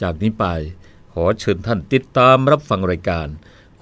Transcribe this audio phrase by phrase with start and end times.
[0.00, 0.44] จากนี้ไป
[1.12, 3.28] ขอเชิญท่านติดตามรับฟังรายการ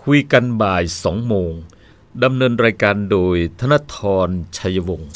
[0.03, 1.53] คุยกันบ่ายสองโมง
[2.25, 3.97] ดำเนินรายการโดยธนท
[4.27, 5.11] รชัยวงศ์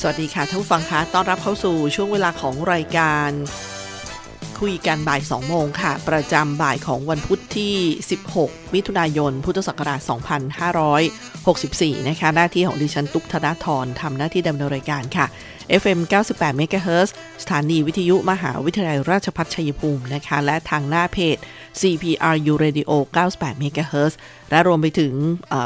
[0.00, 3.30] สวัสดีค่ะท่านผู้ฟังคะต้อนรับเข้าสู่ช่วงเวลาของรายการ
[4.60, 7.74] คุยกันบ่าย 2 โมงค่ะ ประจำบ่ายของวันพุธที่
[8.24, 10.00] 16 มิถุนายน พุทธศักราช
[11.94, 15.26] 2564 นะคะ หน้าที่ของดิฉันตุ๊กธนาธรทำหน้าที่ดำเนินรายการค่ะ
[15.82, 15.98] FM
[16.30, 17.08] 98 MHz
[17.42, 21.36] สถานีวิทยุมหาวิทยาลัยราชภัฏชัยภูมินะคะ และทางหน้าเพจ
[21.80, 22.90] CPRU Radio
[23.26, 24.12] 98 MHz
[24.50, 25.12] และรวมไปถึง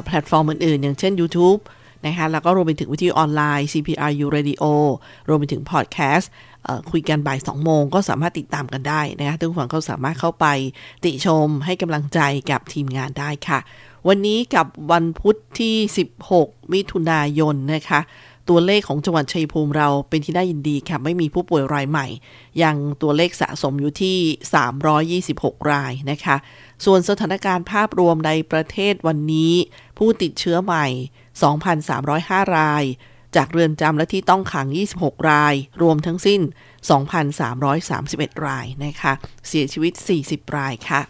[0.05, 1.61] แพลตฟอร์มอื่นๆ อย่างเช่น YouTube
[2.07, 4.65] นะคะแล้วก็รวมไปถึงวิทยุออนไลน์ CPRU Radio
[5.29, 6.31] รวมไปถึงพอดแคสต์
[6.91, 10.47] คุยกันบ่าย2โมงก็สามารถติดตามกันได้นะคะทุกฝั่งก็สามารถเข้าไป
[11.05, 13.59] ติชมให้กำลังใจกับทีมงานได้ค่ะ
[14.09, 15.77] วันนี้กับวันพุธที่
[16.25, 18.01] 16 มิถุนายนนะคะ
[18.49, 22.07] ตัวเลขของจังหวัดชัยภูมิเราเป็นที่น่ายินดีค่ะ ไม่มีผู้ป่วยรายใหม่
[22.62, 24.17] ยังตัวเลขสะสมอยู่ที่
[25.28, 26.37] 326 รายนะคะ
[26.84, 29.53] ส่วนสถานการณ์ภาพรวมในประเทศวันนี้
[29.99, 30.87] ผู้ติดเชื้อใหม่
[31.38, 32.84] 2,305 ราย
[33.37, 34.66] จากเรือนจำและที่ต้องขัง
[34.99, 36.41] 26 ราย รวมทั้งสิ้น
[37.59, 39.12] 2,331 รายนะคะ
[39.48, 39.93] เสียชีวิต
[40.25, 41.03] 40 รายค่ะ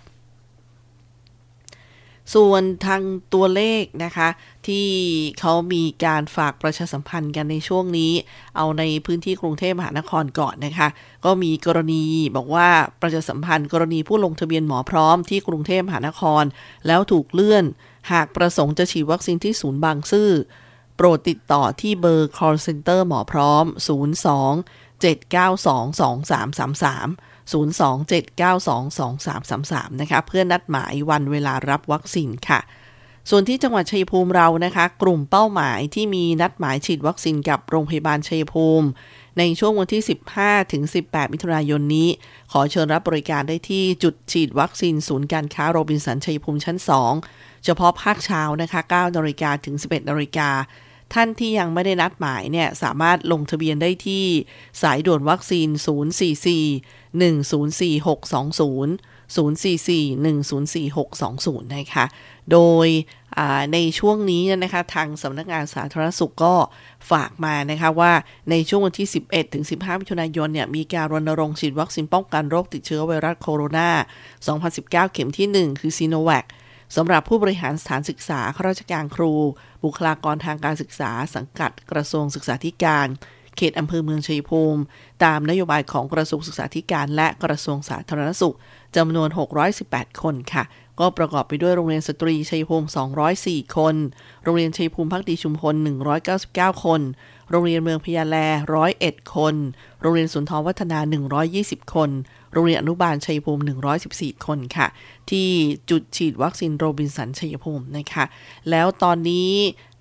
[2.35, 3.03] ส่วนทาง
[3.35, 4.29] ตัวเลขนะคะ
[4.67, 4.87] ที่
[5.41, 8.13] เขามีการฝากประชาสัมพันธ์กันในช่วงนี้
[8.57, 10.89] เอาในพื้นที่กรุงเทพมหานครก่อนนะคะ
[11.25, 12.03] ก็มีกรณี
[12.37, 12.69] บอกว่า
[13.03, 16.45] ประชาสัมพันธ์ กรณีผู้ลงทะเบียนหมอพร้อมที่กรุงเทพมหานคร
[16.87, 17.65] แล้วถูกเลื่อน
[18.13, 20.31] หากประสงค์จะฉีดวัคซีนที่ศูนย์บางซื่อ
[20.97, 25.09] โปรดติดต่อที่เบอร์ call center หมอพร้อม 02 792
[26.89, 32.61] 2333 02-792-2333 นะคะ เพื่อนัดหมายวันเวลารับวัคซีนค่ะ
[33.31, 38.89] ส่วนที่จังหวัดชัยภูมิเรานะคะ กลุ่มเป้าหมายที่มีนัดหมายฉีดวัคซีนกับโรงพยาบาลชัยภูมิ
[39.39, 40.03] ในช่วงวันที่
[40.37, 42.09] 15 ถึง 18 มิถุนายนนี้
[42.53, 46.79] ขอเชิญรับบริการได้ที่จุดฉีดวัคซีนศูนย์การค้าโรบินสันชัยภูมิชั้น
[47.21, 50.51] 2 เฉพาะภาคเช้านะคะ9นาฬิกาถึง 11นาฬิกา
[51.15, 54.25] ท่านที่ยังไม่ได้นัดหมายเนี่ยสามารถลงทะเบียนได้ที่
[54.83, 55.69] สายด่วนวัคซีน
[56.39, 58.91] 044 104620
[59.37, 62.05] 044 104620 นะคะ
[62.53, 62.89] โดย
[63.73, 66.55] ในช่วงนี้นะคะทางสำนักงานสาธารณสุขก็
[67.11, 68.13] ฝากมานะคะว่า
[68.51, 73.91] ในช่วงวันที่ 11 ถึง 15 มิถุนายนเนี่ยมีการรณรงค์ฉีดวัคซีนป้องกันโรคติดเชื้อไวรัสโคโรนา
[74.47, 76.45] 2019 เข็มที่ 1 คือซีโนแวค
[76.97, 79.33] สำหรับผู้บริหารสถานศึกษาข้าราชการครู
[79.85, 83.07] บุคลากรทางการศึกษา สังกัดกระทรวงศึกษาธิการ
[83.59, 84.81] เขตอำเภอเมืองชัยภูมิ
[85.25, 88.57] ตามนโยบายของกระทรวงศึกษาธิการและกระทรวงสาธารณสุข
[88.97, 89.29] จำนวน
[89.75, 90.65] 618 คนค่ะ
[91.01, 92.89] ก็ประกอบไปด้วยโรงเรียนสตรีชัยภูมิ
[93.33, 93.95] 204 คน
[94.45, 95.75] โรงเรียนชัยภูมิพักดีชุมพล
[96.29, 97.01] 199 คน
[97.51, 98.37] โรงเรียนเมืองพญาแล
[98.89, 99.55] 101 คน
[100.01, 100.99] โรงเรียนสุนทรวัฒนา
[101.47, 102.11] 120 คน
[102.53, 103.63] โรงเรียนอนุบาลชัยภูมิ
[104.03, 104.87] 114 คนค่ะ
[105.31, 105.49] ที่
[105.91, 108.25] จุดฉีดวัคซีนโรบินสันชัยภูมินะคะ
[108.71, 109.51] แล้วตอนนี้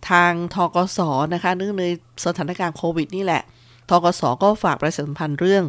[0.09, 0.99] ทางทกส
[1.33, 1.83] นะคะเนื่องใน
[2.25, 3.43] สถานการณ์โควิดนี่แหละ
[3.89, 5.63] ทกสก็ฝากประชาสัมพันธ์เรื่อง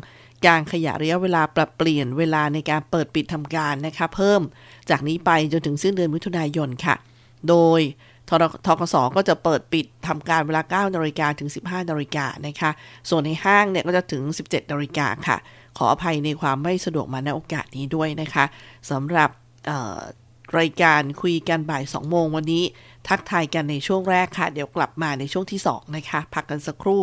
[0.47, 4.41] การขยายระยะเวลาปรับเปลี่ยนเวลาในการเปิดปิดทำการนะคะเพิ่ม
[4.91, 6.94] จากนี้ไปจนถึงสิ้นเดือนมิถุนายนค่ะ
[7.49, 7.81] โดย
[8.29, 8.31] ท
[8.67, 12.70] ทกสก็จะเปิดปิดทำการเวลา 9นาฬิกาถึง 15นาฬิกานะคะ
[13.09, 15.37] ส่วนในห้างเนี่ยก็จะถึง 17นาฬิกาค่ะ
[15.76, 18.44] ขออภัยในความไม่สะดวกมาในโอกาสนี้ด้วยนะคะ
[18.91, 19.31] สำหรับ
[20.59, 22.64] รายการคุยกันบ่าย 2 โมงวันนี้
[23.09, 27.03] ทักทายกันในช่วงแรกค่ะ เดี๋ยวกลับมาในช่วงที่ 2 นะคะ พักกันสักครู่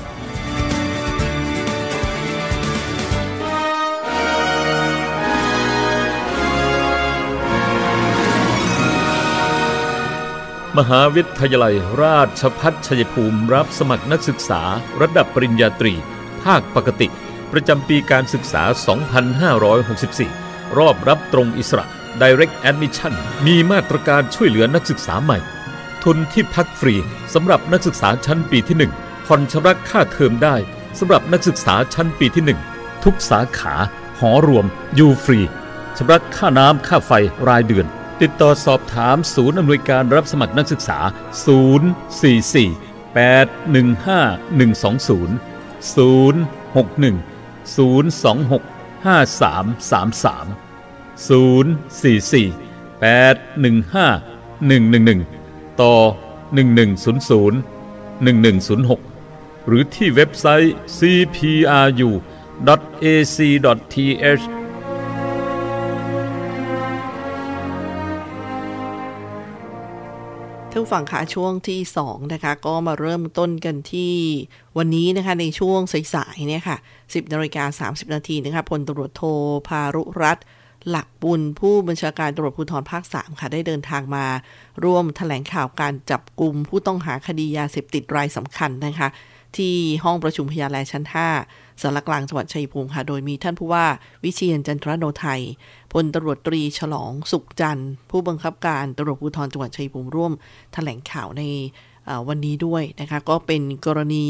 [10.79, 14.61] มหาวิทยาลัยราชพัฒชัยภูมิรับสมัครนักศึกษา
[15.01, 15.93] ระดับปริญญาตรี
[16.43, 17.07] ภาคปกติ
[17.51, 18.63] ประจำปีการศึกษา
[19.95, 21.85] 2564 รอบรับตรงอิสระ
[22.21, 23.13] Direct Admission
[23.45, 25.37] มีมาตรการช่วยเหลือนักศึกษาใหม่
[26.03, 26.95] ทุนที่พักฟรี
[27.33, 30.55] สำหรับนักศึกษาชั้นปีที่ 1 ผ่อนชำระค่าเทอมได้
[30.99, 32.43] สำหรับนักศึกษาชั้นปีที่
[32.73, 33.75] 1 ทุกสาขา
[34.19, 34.65] หอรวม
[34.95, 35.39] อยู่ฟรี
[35.97, 37.11] ชำระค่าน้ำค่าไฟ
[37.49, 37.87] รายเดือน
[38.21, 40.99] ติดต่อสอบถามศูนย์อำนวยการรับสมัครนักศึกษา
[41.45, 41.45] 044
[43.15, 45.29] 815 120
[45.95, 47.15] 061
[47.75, 48.61] 026
[49.05, 50.47] 5333
[51.27, 52.51] 044
[53.01, 54.15] 815
[54.69, 55.95] 111 ต่อ
[56.55, 57.53] 1100
[58.25, 62.21] 1106 หรือที่เว็บไซต์ cpru.ac.th
[70.73, 74.15] ท่านผู้ฟังคะช่วงที่ 2 นะคะ ก็มาเริ่มต้นกันที่
[74.77, 75.79] วันนี้นะคะในช่วง
[76.13, 79.23] สายๆเนี่ยค่ะ 10นาฬิกา30 นาทีนะคะพลตำรวจโท
[79.67, 80.45] พารุรัตน์
[80.89, 84.25] หลักบุญผู้บัญชาการตำรวจภูธรภาค 3 ค่ะ ได้เดินทางมา
[84.83, 89.07] ร่วมแถลงข่าวการจับกลุ่มผู้ต้องหาคดียาเสพติดรายสำคัญนะคะ
[89.57, 91.03] ที่ห้องประชุมพยาแลชั้น
[91.43, 93.85] 5สารกลางจังหวัดชัยภูมิค่ะ โดยมีท่านผู้ว่า
[94.23, 95.41] วิเชียนจันทรโนไทย
[95.93, 100.31] พลตำรวจตรีฉลองสุขจันทร์ ผู้บังคับการตำรวจภูธรจังหวัดชัยภูมิร่วม
[100.73, 101.43] แถลงข่าวใน
[102.27, 104.27] วันนี้ด้วยนะคะ ก็เป็นกรณี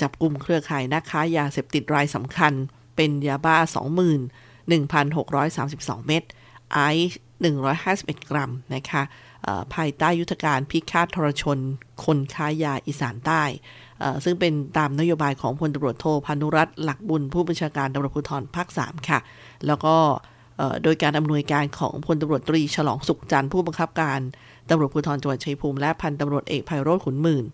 [0.00, 2.52] จับกลุ่มเครือข่ายนักค้ายาเสพติดรายสำคัญ
[2.96, 3.56] เป็นยาบ้า
[4.78, 6.22] 21,632 เม็ด
[6.72, 6.80] ไอ
[7.10, 7.20] ซ์
[7.74, 9.02] 151 กรัมนะคะ
[9.74, 11.58] ภายใต้ยุทธการพิฆาตทรชน
[12.04, 13.42] คนค้ายาอีสานใต้
[14.24, 19.18] ซึ่งเป็นตามนโยบายของพลตำรวจโทพานุรัตน์หลักบุญผู้บัญชาการตำรวจภูธรภาค 3 ค่ะ
[19.66, 19.96] แล้วก็
[20.82, 24.20] โดยการอำนวยการของพลตำรวจตรีฉลองสุขจันทร์ผู้บังคับการ
[24.68, 27.44] ตำรวจภูธรจังหวัดชัยภูมิและพันตำรวจเอกไพโรธขุนหมื่น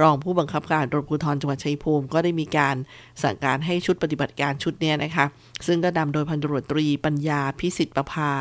[0.00, 2.76] รองผู้บังคับการตำรวจภูธรจังหวัดชัยภูมิ ก็ได้มีการ
[3.22, 5.24] สั่งการให้ชุดปฏิบัติการชุดนี้นะคะ
[5.66, 8.32] ซึ่งก็นำโดยพันตำรวจตรีปัญญาพิสิทธิ์ประภา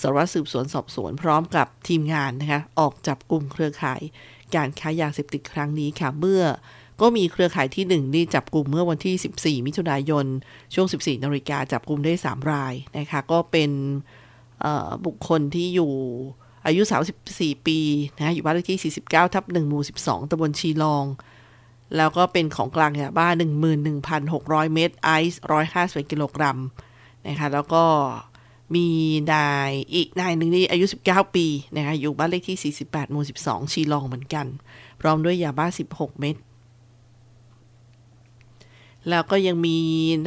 [0.00, 4.00] สารวัตรสืบสวนสอบสวนพร้อมกับทีมงานนะคะออกจับกลุ่มเครือข่าย
[4.54, 6.42] การค้ายาเสพติดครั้งนี้ค่ะเมื่อ
[7.00, 10.26] ก็มีเครือข่ายที่1นี่จับกลุ่มเมื่อวันที่ 14 มิถุนายน
[10.74, 13.70] ช่วง 14 นาฬิกาจับกลุ่มได้ 3 รายนะคะ ก็เป็น
[15.06, 15.92] บุคคลที่อยู่
[16.66, 16.82] อายุ
[17.24, 17.78] 34 ปี
[18.16, 21.04] นะอยู่บ้านเลขที่ 49 ทับ1หมู่ 12ตำบลชีลอง
[21.96, 23.28] แล้วก็เป็นของกลางยาบ้า
[24.00, 25.40] 11,600 เม็ดไอซ์
[25.74, 26.58] 151กิโลกรัม
[27.28, 27.84] นะคะ แล้วก็
[28.74, 28.86] มี
[29.32, 34.46] นายอีกนายหนึ่งนี่อายุ 19 ปีนะคะอยู่บ้านเลขที่ 48 หมู่ 12 ชีลองเหมือนกัน
[35.00, 36.36] พร้อมด้วยยาบ้า 16 เม็ด
[39.10, 39.76] แล้วก็ยังมี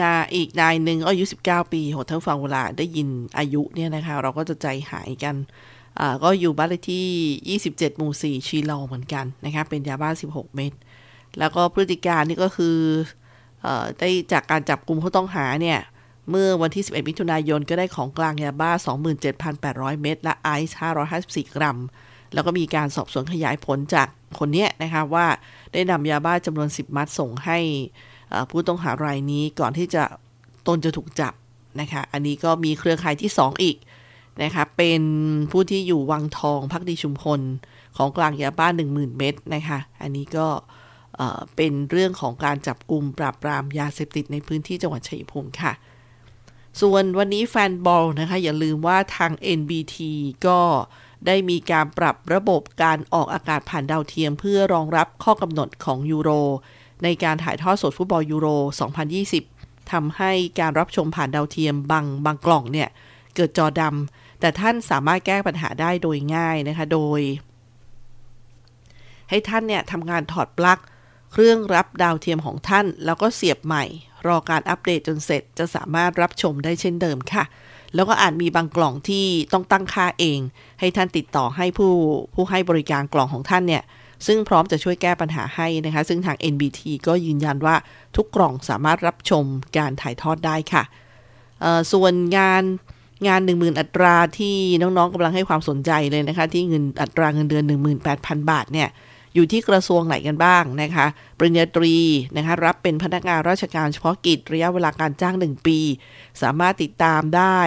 [0.01, 3.07] นาอีกนายหนึ่งอายุ 19 ปีโหท่านฟังเวลาได้ยิน
[3.38, 5.35] อายุเนี่ยนะคะ เราก็จะใจหายกัน
[6.24, 10.71] ก็อยู่บ้านเลขที่ 27 หมู่ 4 ชีลองเหมือนกันนะคะ เป็นยาบ้า 16 เม็ด
[11.40, 12.78] แล้วก็พฤติการนี่ก็คือ
[13.66, 13.68] อ
[13.99, 15.80] ได้จากการจับกลุ่มผู้ต้องหาเนี่ย
[16.30, 18.71] เมื่อวันที่ 11 มิถุนายนก็ได้ของกลางยาบ้า
[19.37, 20.78] 27,800 เม็ด และไอซ์
[21.16, 21.78] 554 กรัม
[22.33, 24.07] แล้วก็มีการสอบสวนขยายผลจาก
[24.40, 25.28] คนเนี้ยนะคะว่า
[25.73, 27.59] ได้นำยาบ้าจำนวน 10 มัดส่งให้
[28.49, 30.03] ผู้ต้องหารายนี้ก่อนที่จะ
[30.67, 31.33] ตนจะถูกจับ
[31.79, 33.77] นะคะ อันนี้ก็มีเครือข่ายที่ 2 อีก
[34.43, 35.01] นะคะ เป็น
[35.51, 37.41] ผู้ที่อยู่วังทองพักดีชุมพล
[37.97, 40.47] ของกลางยาบ้าน 10,000 เม็ดนะคะ อันนี้ก็
[41.15, 45.73] เอ่อเป็นเรื่องของการจับกลุ่มปราบปรามยาเสพติดในพื้นที่จังหวัดชัยภูมิค่ะ
[46.81, 49.95] ส่วนวันนี้แฟนบอลนะคะ อย่าลืมว่าทาง NBT
[50.47, 50.59] ก็
[51.25, 56.29] ได้มีการปรับระบบการออกอากาศผ่านดาวเทียม เพื่อรองรับข้อกำหนดของยูโร
[57.04, 58.47] ในการถ่ายทอดสดฟุตบอลยูโร
[59.39, 62.89] 2020 ทำให้การรับชมผ่านดาวเทียมบางบางกล่องเนี่ย
[63.35, 67.21] เกิดจอดำ แต่ท่านสามารถแก้ปัญหาได้โดยง่ายนะคะ โดย
[69.30, 70.80] ให้ท่านเนี่ยทำการถอดปลั๊ก
[71.31, 73.83] เครื่องรับดาวเทียมของท่าน แล้วก็เสียบใหม่
[74.27, 77.44] รอการอัปเดตจนเสร็จจะสามารถรับชมได้เช่นเดิมค่ะ
[77.95, 80.39] แล้วก็อาจมีบางกล่องที่ต้องตั้งค่าเอง
[80.80, 81.94] ให้ท่านติดต่อให้ผู้
[82.33, 83.83] ผู้ให้บริการกล่องของท่านเนี่ย
[84.26, 87.76] ซึ่งพร้อมจะช่วยแก้ปัญหาให้นะคะ ซึ่งทาง NBT ก็ยืนยันว่า
[88.16, 89.45] ทุกกล่องสามารถรับชม
[89.78, 90.83] การถ่ายทอดได้ค่ะ
[91.92, 92.64] ส่วนงาน
[93.28, 97.64] งาน 10,000 อัตราที่น้องๆกำลังให้ความสนใจเลยนะคะ ที่เงินอัตราเงินเดือน
[98.07, 98.90] 18,000 บาทเนี่ย
[99.36, 101.06] อยู่ที่กระทรวงไหนกันบ้างนะคะ
[101.38, 101.95] ปริญญาตรี
[102.38, 105.80] นะคะรับเป็นพนักงานราชการเฉพาะกิจระยะเวลาการจ้าง 1 ปี
[106.42, 107.59] สามารถติดตามได้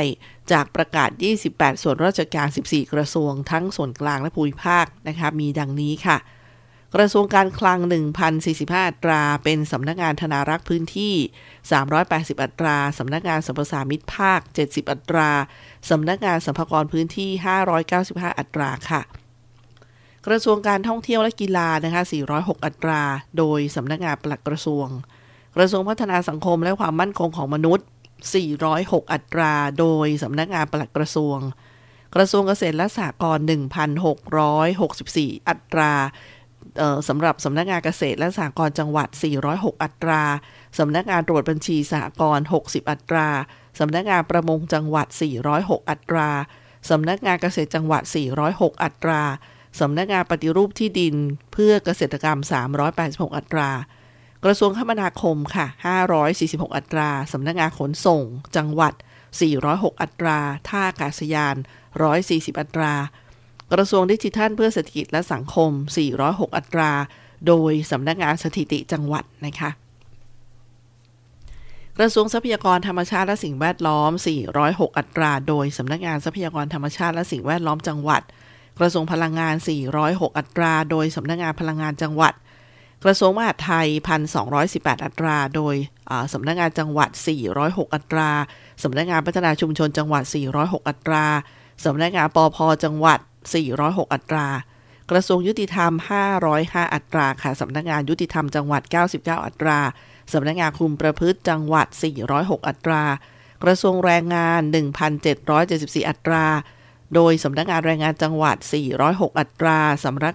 [0.52, 1.10] จากประกาศ
[1.46, 6.16] 28 ส่วนราชการ 14 กระทรวงทั้งส่วนกลางและภูมิภาคนะคะมีดังนี้ค่ะ
[6.94, 7.78] กระทรวงการคลัง
[8.34, 11.14] 1,045 อัตรา เป็นสำนักงานธนารักษ์พื้นที่
[11.78, 15.30] 380 อัตรา สำนักงานสัมปทามิตรภาค 70 อัตรา
[15.90, 17.30] สำนักงานสัมภากรพื้นที่
[17.84, 19.00] 595 อัตราค่ะ
[20.26, 22.02] กระทรวงการท่องเที่ยวและกีฬานะคะ
[22.34, 23.02] 406 อัตรา
[23.38, 24.86] โดยสำนักงานปลัดกระทรวง
[25.56, 27.86] กระทรวงพัฒนาสังคมและความมั่นคงของมนุษย์
[28.48, 31.38] 406 อัตรา โดยสำนักงานปลัดกระทรวง
[32.14, 33.46] กระทรวงเกษตรและสหกรณ์
[34.26, 35.92] 1,664 อัตรา
[37.08, 39.08] สำหรับสำนักงานเกษตรและสหกรณ์จังหวัด
[39.46, 40.22] 406 อัตรา
[40.78, 43.26] สำนักงานตรวจบัญชีสหกรณ์ 60 อัตรา
[43.78, 45.06] สำนักงานประมงจังหวัด
[45.48, 46.28] 406 อัตรา
[46.90, 48.02] สำนักงานเกษตรจังหวัด
[48.42, 49.22] 406 อัตรา
[49.80, 51.14] สำนักงานปฏิรูปที่ดิน
[51.52, 52.38] เพื่อเกษตรกรรม
[52.88, 53.70] 386 อัตรา
[54.44, 55.66] กระทรวงคมนาคมค่ะ
[56.20, 58.22] 546 อัตรา สำนักงานขนส่ง
[58.56, 58.94] จังหวัด
[59.48, 61.56] 406 อัตรา ท่าอากาศยาน
[62.08, 62.92] 140 อัตรา
[63.72, 65.70] กระทรวงดิจิทัลเพื่อเศรษฐกิจและสังคม
[66.14, 66.90] 406 อัตรา
[67.46, 69.70] โดยสำนักงานสถิติจังหวัดนะคะ
[71.98, 74.10] กระทรวงทรัพยากรธรรมชาติและสิ่งแวดล้อม
[74.54, 78.22] 406 อัตรา โดยสำนักงานทรัพยากรธรรมชาติและสิ่งแวดล้อมจังหวัด
[78.78, 79.54] กระทรวงพลังงาน
[79.96, 82.34] 406 อัตรา โดยสำนักงานพลังงานจังหวัด
[83.04, 83.86] กระทรวงมหาดไทย
[84.46, 85.74] 1,218 อัตรา โดย
[86.32, 87.10] สำนักงานจังหวัด
[87.52, 88.30] 406 อัตรา
[88.82, 90.22] สำนักงานพัฒนาชุมชนจังหวัด
[90.56, 91.24] 406 อัตรา
[91.84, 93.18] สำนักงานปอพจังหวัด
[93.48, 94.46] 406 อัตรา
[95.10, 95.92] กระทรวงยุติธรรม
[96.42, 98.82] 505 อัตราค่ะสำนักงานยุติธรรมจังหวัด
[99.14, 99.78] 99 อัตรา
[100.32, 101.86] สำนักงานคุมประพฤติจังหวัด
[102.28, 103.02] 406 อัตรา
[103.64, 104.60] กระทรวงแรงงาน
[105.34, 106.44] 1,774 อัตรา
[107.14, 108.56] โดยสำนักงานแรงงานจังหวัด
[108.98, 110.34] 406 อัตราสำนัก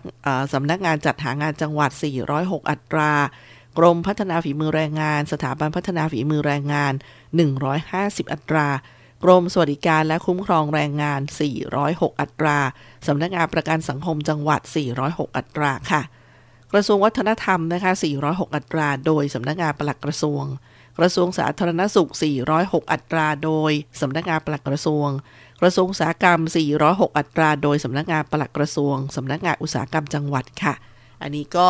[0.54, 1.92] สำนักงานจัดหางานจังหวัด
[2.32, 3.12] 406 อัตรา
[3.78, 6.94] กรมพัฒนาฝีมือแรงงาน สถาบันพัฒนาฝีมือแรงงาน
[7.64, 8.68] 150 อัตรา
[9.24, 11.22] กรมสวัสดิการและคุ้มครองแรงงาน
[11.72, 12.58] 406 อัตรา
[13.08, 14.62] สำนักงานประกันสังคมจังหวัด
[15.00, 16.02] 406 อัตราค่ะ
[16.72, 17.92] กระทรวงวัฒนธรรมนะคะ
[18.24, 20.44] 406 อัตรา โดยสำนักงานปลัดกระทรวง
[20.98, 22.12] กระทรวงสาธารณสุข
[22.52, 25.08] 406 อัตรา โดยสำนักงานปลัดกระทรวง
[25.62, 26.40] กระทรวงอุตสาหกรรม
[26.80, 30.74] 406 อัตรา โดยสำนักงานปลัดกระทรวง สำนักงานอุตสาหกรรมจังหวัดค่ะ
[31.22, 31.68] อันนี้ก็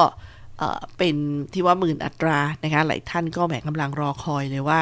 [0.97, 1.15] เป็น
[1.53, 4.81] ที่ว่าหมื่นอัตรานะคะ หลายท่านก็แหมกำลังรอคอยเลยว่า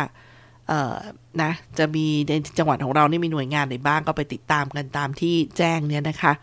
[1.41, 6.33] นะ จะมีในจังหวัดของเรานี่มีหน่วยงานไหนบ้างก็ไปติดตามกันตามที่แจ้งเนี่ยนะคะ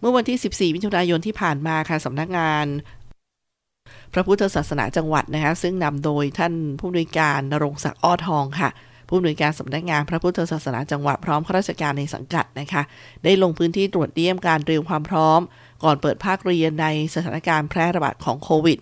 [0.00, 2.66] เมื่อวันที่ 14 มิถุนายนที่ผ่านมาค่ะสำนักงาน
[4.14, 8.70] พระพุทธศาสนาจังหวัดนะคะซึ่งนำโดยท่านผู้อำนวยการนรงศักดิ์อ้อทองค่ะ
[9.08, 12.82] ผู้อำนวยการสำนักงานพระพุทธศาสนาจังหวัดพร้อมข้าราชการในสังกัดนะคะ
[13.24, 15.40] ได้ลงพื้นที่ตรวจเยี่ยมการเตรียมความพร้อม
[15.84, 18.78] ก่อนเปิดภาคเรียนในสถานการณ์แพร่ระบาดของโควิด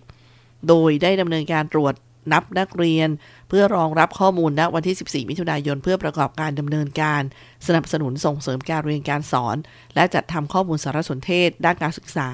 [0.67, 1.93] โดยได้ดำเนินการตรวจ
[2.31, 3.09] นับนักเรียน
[3.49, 7.21] เพื่อรองรับข้อมูลณวันที่ 14 มิถุนายน เพื่อประกอบการดำเนินการ
[7.67, 9.57] สนับสนุนส่งเสริมการเรียนการสอน
[9.95, 12.27] และจัดทำข้อมูลสารสนเทศ ด้านการศึกษา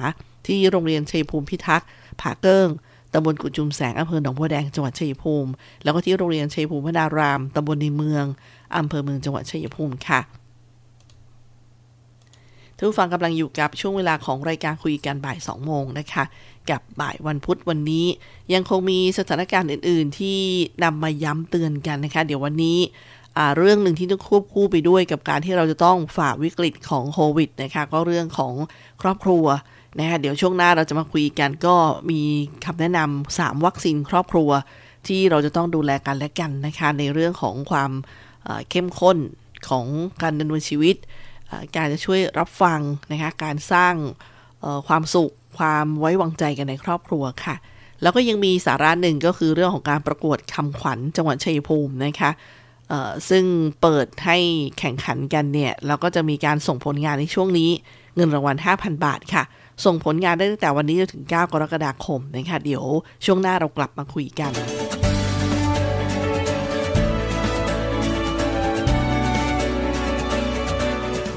[0.46, 1.88] ที่โรงเรียนชัยภูมิพิทักษ์
[2.20, 2.68] ผาเกิ้ง
[3.12, 5.50] ตำบลกุจุมแสงอำเภอหนองบัวแดงจังหวัดชัยภูมิ
[5.82, 8.24] แล้วก็ที่โรงเรียนชัยภูมิพนารามตำบลในเมือง
[8.76, 10.20] อำเภอเมืองจังหวัดชัยภูมิค่ะ
[12.78, 16.24] ทุกฟังกำลังอยู่กับช่วงเวลาของรายการคุยกันบ่าย 2 โมงนะคะ
[16.70, 18.06] กับบ่ายวันพุธวันนี้
[18.54, 20.38] ยังคงมีสถานการณ์อื่น ๆ ที่
[20.84, 22.78] นำมาย้ำเตือนกันนะคะ เดี๋ยววันนี้
[23.56, 28.54] เรื่องหนึ่งที่ต้องควบคู่ไปด้วยกับการที่เราจะต้องฝ่าวิกฤตของโควิดนะคะก็เรื่องของ
[29.02, 29.44] ครอบครัว
[29.98, 31.76] นะคะเดี๋ยวช่วงหน้าเราจะมาคุยกันก็
[32.10, 32.20] มี
[32.64, 34.50] คำแนะนำา3วัคซีนครอบครัว
[35.06, 37.90] ที่เราจะต้องดูแลกันและกันนะคะในเรื่องของความ
[38.70, 39.18] เข้มข้น
[39.68, 39.86] ของ
[40.22, 40.96] การดำเนินชีวิต
[41.76, 42.80] การจะช่วยรับฟัง
[43.12, 43.94] นะคะการสร้าง
[44.88, 47.56] ความสุข ความไว้วางใจกันในครอบครัวค่ะ
[48.02, 52.30] แล้วก็ยังมีสาระหนึ่งก็คือเรื่องของการประกวดคำขวัญจังหวัดชัยภูมินะคะ
[53.30, 53.44] ซึ่ง
[53.82, 54.38] เปิดให้
[54.78, 57.70] แข่งขันกันเนี่ยแล้วก็จะมีการส่งผลงานในช่วงนี้
[58.16, 59.42] เงินรางวัล 5,000 บาทค่ะ
[59.84, 62.84] ส่งผลงานได้ตั้งแต่วันนี้จนถึง 9 กรกฎาคมนะคะเดี๋ยว
[63.24, 64.52] ช่วงหน้าเรากลับมาคุยกัน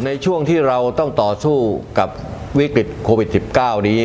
[0.05, 1.57] ในช่วงที่เราต้องต่อสู้
[2.00, 2.10] กับ
[2.59, 4.01] วิกฤตโควิด -19 นี้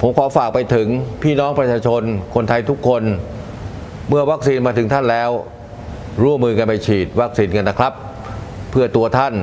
[0.00, 0.88] ผมขอฝากไปถึง
[1.22, 2.02] พี่น้องประชาชน
[2.34, 3.02] คนไทยทุกคน
[4.08, 5.30] เมื่อวัคซีนมาถึงท่านแล้ว
[6.22, 7.92] ร่วมมือกันไปฉีดวัคซีนกันนะครับ
[8.70, 9.34] เพื่อตัวท่าน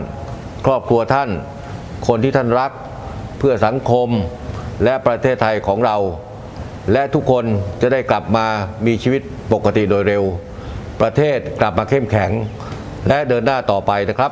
[0.65, 1.29] ครอบครัวท่าน
[2.07, 2.71] คนที่ท่านรัก
[3.39, 4.07] เพื่อสังคม
[4.83, 5.97] และประเทศไทยของเรา
[6.93, 7.45] และทุกคน
[7.81, 8.45] จะได้กลับมา
[8.85, 9.21] มีชีวิต
[9.53, 10.23] ปกติโดยเร็ว
[11.01, 12.31] ประเทศกลับมาเข้มแข็ง
[13.07, 14.31] และเดินหน้าต่อไปนะครับ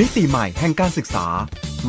[0.00, 1.26] มิติใหม่แห่งการศึกษา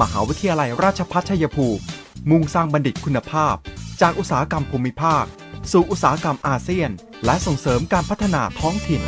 [0.02, 1.84] มหาวิทยาลัยราชพัฒชัยภูมิ
[2.30, 3.56] มุ่งสร้างบัณฑิตคุณภาพ
[4.02, 5.26] จากอุตสาหกรรมภูมิภาค
[5.72, 6.90] สู่อุตสาหกรรมอาเซียน
[7.26, 9.02] และส่งเสริมการพัฒนาท้องถิ่น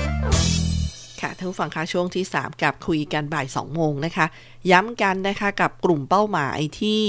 [1.37, 4.25] ท่านผู้ฟังคะช่วงที่ 3 กับคุยกันบ่าย 2 โมงนะคะ
[4.71, 7.01] ย้ำกันนะคะกับกลุ่มเป้าหมายที่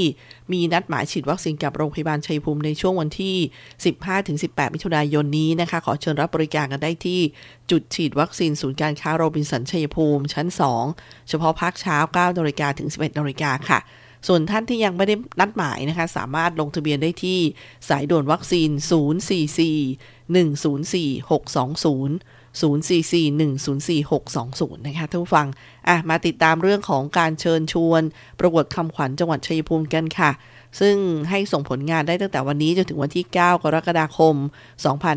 [0.53, 3.37] มีนัดหมายฉีดวัคซีนกับโรงพยาบาลชัยภูมิในช่วงวันที่
[4.05, 7.21] 15-18 มิถุนายนนี้นะคะ ขอเชิญรับบริการกันได้ที่
[7.71, 10.47] จุดฉีดวัคซีนศูนย์การค้าโรบินสันชัยภูมิ ชั้น
[10.89, 13.79] 2 เฉพาะภาคเช้า9นาฬิกาถึง 11นาฬิกาค่ะ
[14.27, 17.39] ส่วนท่านที่ยังไม่ได้นัดหมายนะคะ สามารถลงทะเบียนได้ที่
[17.89, 18.71] สายด่วนวัคซีน
[20.31, 25.47] 044 104 620 044104620 นะคะท่านผู้ฟัง
[25.89, 28.03] อะมาติดตามเรื่องของการเชิญชวน
[28.41, 30.33] ประกวดคำขวัญจังหวัดชัยภูมิกันค่ะ
[30.81, 30.97] ซึ่ง
[31.31, 34.35] ให้ส่งผลงานได้ตั้งแต่วันนี้จนถึงวันที่ 9 กรกฎาคม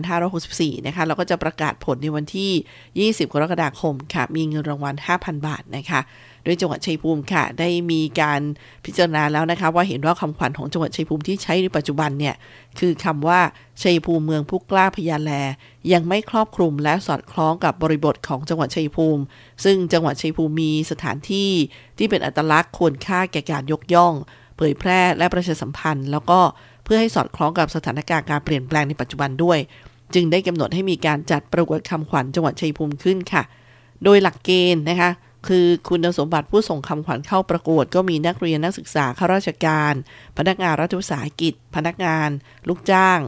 [0.01, 6.01] 2564 นะคะแล้วก็จะประกาศผลในวันที่ 20 กรกฎาคมค่ะ มีเงินรางวัล 5,000 บาทนะคะ
[6.43, 8.41] โดยจังหวัดชัยภูมิค่ะ ได้มีการ
[8.85, 12.35] พิจารณาแล้วนะคะ ว่าเห็นว่าคำขวัญของจังหวัดชัยภูมิที่ใช้ในปัจจุบันเนี่ย
[12.79, 13.39] คือคำว่า
[13.81, 15.31] ชัยภูมิเมืองผู้กล้าพญาแล
[15.93, 19.21] ยังไม่ครอบคลุมและสอดคล้องกับบริบทของจังหวัดชัยภูมิ
[19.63, 21.51] ซึ่งจังหวัดชัยภูมิมีสถานที่
[21.97, 24.13] ที่เป็นอัตลักษณ์ควรค่าแก่การยกย่อง
[24.57, 26.39] เผยแพร่และประชาสัมพันธ์ แล้วก็
[26.83, 29.59] เพื่อให้สอดคล้องกับสถานการณ์การเปลี่ยนแปลงในปัจจุบันด้วย
[30.13, 33.43] จึงได้กำหนดให้มีการจัดประกวดคำขวัญจังหวัดชัยภูมิขึ้นค่ะ
[34.03, 35.11] โดยหลักเกณฑ์นะคะ
[35.47, 39.93] คือคุณสมบัติผู้ส่งคำขวัญเข้าประกวด ก็มีนักเรียนนักศึกษาข้าราชการ
[40.37, 42.29] พนักงานรัฐวิสาหกิจ พนักงาน
[42.67, 43.19] ลูกจ้าง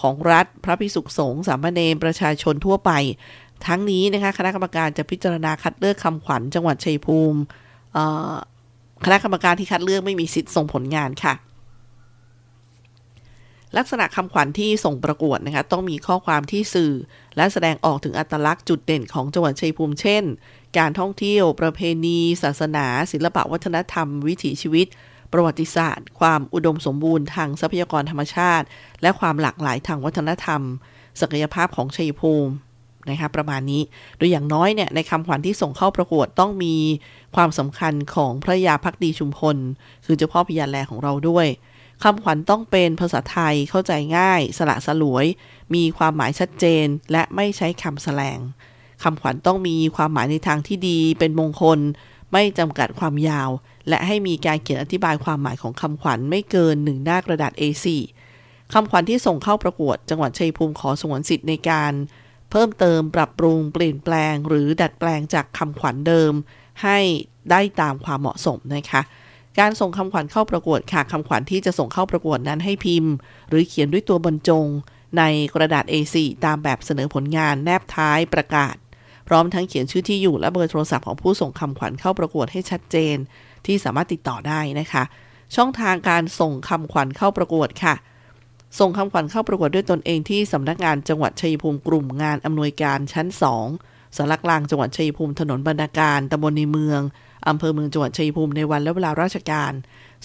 [0.00, 2.90] ของรัฐ พระพิสุสงฆ์สามเณรประชาชนทั่วไป
[3.66, 7.40] ทั้งนี้นะคะคณะกรรมการจะพิจารณาคัดเลือกคำขวัญจังหวัดชัยภูมิ
[9.04, 11.34] คณะกรรมการที่คัดเลือกไม่มีสิทธิ์ส่งผลงานค่ะ
[13.76, 16.92] ลักษณะคำขวัญที่ส่งประกวดนะคะต้องมีข้อความที่สื่อ
[17.36, 20.24] และแสดงออกถึงอัตลักษณ์จุดเด่นของจังหวัดชัยภูมิเช่น
[20.78, 24.86] การท่องเที่ยว ประเพณี ศาสนา ศิลปวัฒนธรรม วิถีชีวิต
[25.32, 28.66] ประวัติศาสตร์ ความอุดมสมบูรณ์ทางทรัพยากรธรรมชาติ
[29.02, 30.62] และความหลากหลายทางวัฒนธรรม
[31.20, 32.52] ศักยภาพของชัยภูมิ
[33.10, 33.82] นะคะประมาณนี้
[34.18, 36.76] โดยอย่างน้อยเนี่ยในคำขวัญที่ส่งเข้าประกวดต้องมี
[37.36, 39.56] ความสำคัญของพระยาพักดีชุมพล
[40.04, 41.46] คือเจ้าพ่อพญาแลของเราด้วย
[42.04, 45.26] คำขวัญต้องเป็นภาษาไทยเข้าใจง่าย สละสลวย
[45.74, 48.38] มีความหมายชัดเจน และไม่ใช้คำแสลง
[49.02, 51.78] คำขวัญต้องมีความหมายในทางที่ดี เป็นมงคล
[52.32, 53.50] ไม่จำกัดความยาว
[53.88, 57.86] และให้มีการเขียนอธิบายความหมายของคำขวัญไม่เกินหนึ่งหน้ากระดาษ A4
[58.72, 61.92] คำขวัญที่ส่งเข้าประกวด จังหวัดชัยภูมิขอสงวนสิทธิ์ในการ
[62.50, 66.32] เพิ่มเติมปรับปรุงเปลี่ยนแปลง หรือดัดแปลงจากคำขวัญเดิม
[66.82, 66.98] ให้
[67.50, 69.00] ได้ตามความเหมาะสมนะคะ
[69.58, 73.12] การส่งคำขวัญเข้าประกวดค่ะคำขวัญที่จะส่งเข้าประกวดนั้นให้พิมพ์
[73.48, 74.66] หรือเขียนด้วยตัวบรรจง
[75.18, 75.22] ใน
[75.54, 78.76] กระดาษ A4 ตามแบบเสนอผลงานแนบท้ายประกาศ
[79.28, 83.16] พร้อมทั้งเขียนชื่อที่อยู่และเบอร์โทรศัพท์ของผู้ส่งคำขวัญเข้าประกวดให้ชัดเจน
[83.66, 85.02] ที่สามารถติดต่อได้นะคะ
[85.56, 87.94] ช่องทางการส่งคำขวัญเข้าประกวดค่ะ
[88.78, 93.26] ส่งคำขวัญเข้าประกวดด้วยตนเองที่สำนักงานจังหวัดชัยภูมิกลุ่มงานอำนวยการชั้น
[93.72, 97.00] 2สารกลางจังหวัดชัยภูมิถนนบรรณาการตำบลในเมือง
[97.48, 99.72] อำเภอเมืองจังหวัดชัยภูมิในวันและเวลาราชการ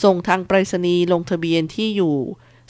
[0.03, 2.15] ส่งทางไปรษณีย์ลงทะเบียนที่อยู่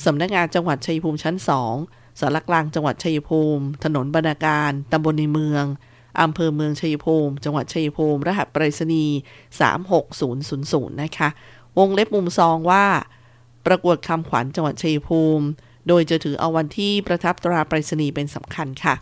[0.05, 1.35] สำนักงานจังหวัดชัยภูมิชั้น
[1.79, 5.63] 2สารกลางจังหวัดชัยภูมิ ถนนบรรณาการตำบลในเมือง
[6.21, 9.17] อำเภอเมืองชัยภูมิ จังหวัดชัยภูมิ รหัสไปรษณีย์
[9.89, 11.29] 36000 นะคะ
[11.77, 12.85] วงเล็บมุมซองว่า
[13.65, 15.45] ประกวดคำขวัญจังหวัดชัยภูมิ
[15.87, 18.95] โดยจะถือเอาวันที่ประทับตราไปรษณีย์เป็นสำคัญค่ะ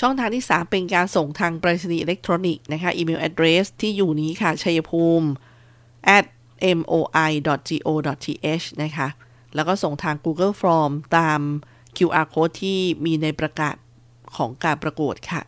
[0.00, 5.28] ช่องทางที่ 3 เป็นการส่งทางไปรษณีย์อิเล็กทรอนิกส์นะคะอีเมล address ที่อยู่นี้ค่ะชัยภูมิ
[6.16, 6.24] at
[6.78, 9.08] moi.go.th นะคะ
[9.54, 11.40] แล้วก็ส่งทาง Google Form ตาม
[11.96, 13.76] QR code ที่มีในประกาศ
[14.36, 15.42] ของการประกวดค่ะ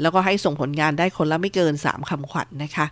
[0.00, 2.86] แล้วก็ให้ส่งผลงานได้คนละไม่เกิน 3คำขวัญนนะคะ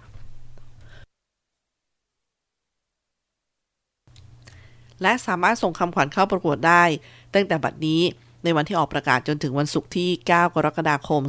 [5.03, 6.85] และสามารถส่งคำขวัญเข้าประกวดได้
[7.35, 8.03] ตั้งแต่บัดนี้
[8.45, 11.23] ในวันที่ออกประกาศจนถึงวันศุกร์ที่ 9 กรกฎาคม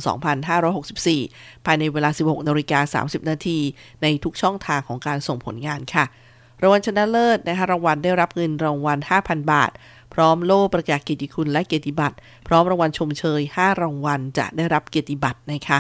[0.80, 3.60] 2564 ภายในเวลา 16นาฬิกา30 นาที
[4.02, 6.06] ในทุกช่องทางของการส่งผลงานค่ะ
[6.62, 9.72] รางวัลชนะเลิศนะคะรางวัลได้รับเงินรางวัล 5,000 บาท
[10.14, 12.16] พร้อมโล่ประกาศเกียรติคุณและเกียรติบัตร
[12.48, 15.80] พร้อมรางวัลชมเชย 5 รางวัลจะได้รับเกียรติบัตรนะคะ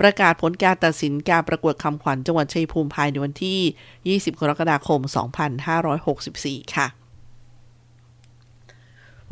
[0.00, 5.00] ประกาศผลการตัดสินการประกวดคำขวัญจังหวัดชัยภูมิภายในวันที่ 20 กรกฎาคม
[5.88, 7.01] 2564 ค่ะ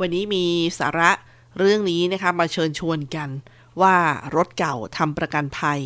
[0.01, 0.45] วันนี้มี
[0.79, 1.11] สาระ
[1.57, 3.29] เรื่องนี้นะคะมาเชิญชวนกัน
[3.81, 3.95] ว่า
[4.35, 5.81] รถเก่าทำประกันภัย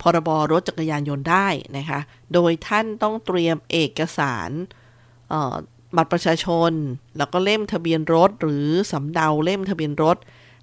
[0.00, 2.00] พรบรถจักรยานยนต์ได้นะคะ
[2.34, 4.50] โดยท่านต้องเตรียมเอกสาร
[5.96, 6.72] บัตรประชาชน
[7.18, 10.16] แล้วก็เล่มทะเบียนรถ หรือสำเนาเล่มทะเบียนรถ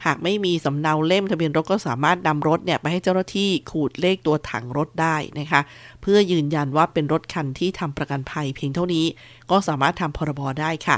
[0.05, 5.61] หากไม่มีสำเนาเล่มทะเบียนรถก็สามารถนำรถเนี่ยไปให้เจ้าหน้าที่ขูดเลขตัวถังรถได้นะคะ
[6.01, 9.05] เพื่อยืนยันว่าเป็นรถคันที่ทำประกันภัยเพียงเท่านี้
[9.51, 10.97] ก็สามารถทำพรบได้ค่ะ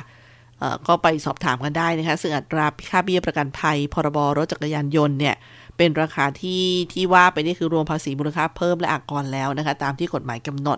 [0.88, 5.36] ก็ไปสอบถามกันได้นะคะซึ่งอัตราค่าเบี้ยประกันภัย พรบรถจักรยานยนต์เนี่ย
[5.78, 10.78] เป็นราคาที่ที่ว่าไปนี่คือรวมภาษีมูลค่าเพิ่มและอากรแล้วนะคะตามที่กฎหมายกำหนด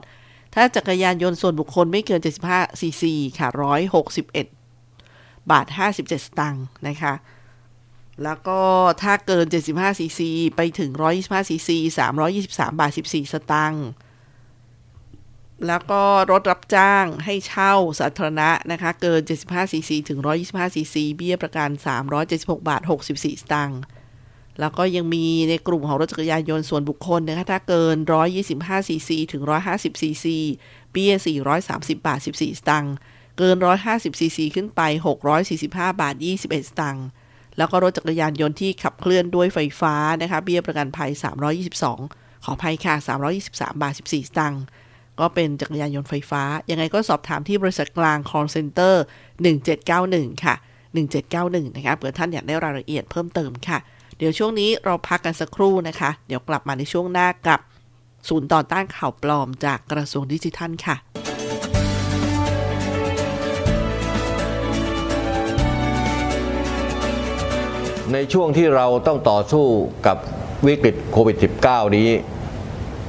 [0.53, 3.47] ถ้าจักรยานยนต์ส่วนบุคคลไม่เกิน 75 ซีซีค่ะ
[4.69, 7.13] 161 บาท 57 สตางค์นะคะ
[8.23, 8.59] แล้วก็
[9.01, 11.77] ถ้าเกิน 75 ซีซี ไปถึง 125 ซีซี
[12.27, 13.85] 323 บาท 14 สตางค์
[15.67, 21.69] แล้วก็รถรับจ้างให้เช่าสาธารณะนะคะเกิน 75 ซีซี ถึง 125 ซีซี เบี้ยประกัน
[22.19, 23.79] 376 บาท 64 สตางค์
[24.59, 27.95] แล้วก็ยังมีในกลุ่มของรถจักรยานยนต์ส่วนบุคคลนะคะถ้าเกิน
[28.41, 30.37] 125 ซีซี ถึง 150 ซีซี
[30.91, 31.13] เบี้ย
[31.59, 32.93] 430 บาท 14 สตางค์
[33.37, 33.55] เกิน
[33.87, 34.81] 150 ซีซี ขึ้นไป
[35.41, 35.67] 645
[36.01, 37.05] บาท 21 สตางค์
[37.57, 41.11] แล้วก็รถจักรยานยนต์ที่ขับเคลื่อนด้วยไฟฟ้านะคะเบี้ยประกันภัย
[41.77, 42.95] 322 ขอภัยค่ะ
[43.39, 44.61] 323 บาท 14 สตางค์
[45.19, 48.95] ก็เป็นจักรยานยนต์ไฟฟ้า ยังไงก็สอบถามที่บริษัทกลาง call center
[49.73, 50.55] 1791 ค่ะ
[51.15, 53.77] 1791 นะคะเผื่อท่านอยากได้รายละเอียดเพิ่มเติมค่ะ
[54.17, 57.59] เดี๋ยวช่วงนี้เราพักกันสักครู่นะคะ เดี๋ยวกลับมาในช่วงหน้ากับ
[58.29, 60.95] ศูนย์ต่อต้านข่าวปลอมจากกระทรวงดิจิทัลค่ะ
[68.13, 69.65] ในช่วงที่เราต้องต่อสู้
[70.05, 70.17] กับ
[70.67, 72.09] วิกฤตโควิด -19 นี้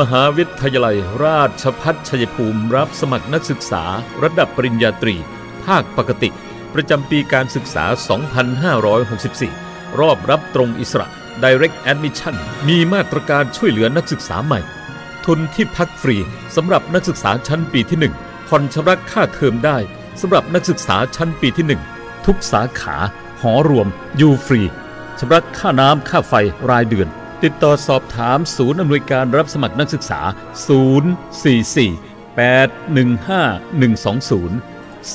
[0.00, 3.84] มหาวิทยาลัยราชพัฒชัยภูมิรับสมัครนักศึกษา
[4.22, 5.16] ระดับปริญญาตรี
[5.64, 6.30] ภาคปกติ
[6.74, 7.84] ประจำปีการศึกษา
[9.12, 11.08] 2564 รอบรับตรงอิสระ
[11.42, 12.36] Direct Admission
[12.68, 14.60] มีมาตรการช่วยเหลือนักศึกษาใหม่
[15.24, 16.16] ทุนที่พักฟรี
[16.56, 19.78] สำหรับนักศึกษาชั้นปีที่ 1 ผ่อนชำระค่าเทอมได้
[20.20, 21.66] สำหรับนักศึกษาชั้นปีที่
[21.98, 22.96] 1 ทุกสาขา
[23.42, 24.60] หอรวม อยู่ฟรี
[25.18, 26.34] ชำระค่าน้ำค่าไฟ
[26.70, 27.08] รายเดือน
[27.42, 30.20] ติดต่อสอบถามศูนย์อำนวยการรับสมัครนักศึกษา
[30.68, 30.68] 044
[32.38, 34.52] 815 120